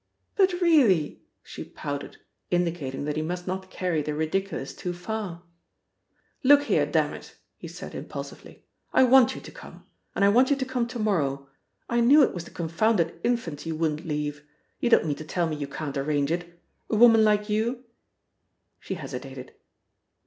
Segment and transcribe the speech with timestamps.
[0.35, 2.17] "But really" she pouted,
[2.49, 5.43] indicating that he must not carry the ridiculous too far.
[6.43, 9.85] "Look here, d n it," he said impulsively, "I want you to come.
[10.15, 11.49] And I want you to come to morrow.
[11.87, 14.43] I knew it was the confounded infants you wouldn't leave.
[14.79, 16.59] You don't mean to tell me you can't arrange it
[16.89, 17.83] a woman like you!"
[18.79, 19.53] She hesitated.